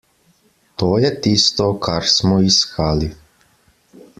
To 0.81 0.87
je 1.03 1.11
tisto, 1.25 1.67
kar 1.89 2.09
smo 2.15 2.41
iskali! 2.49 3.11